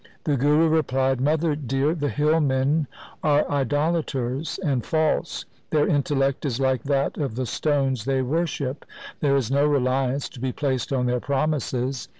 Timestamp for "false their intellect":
4.83-6.43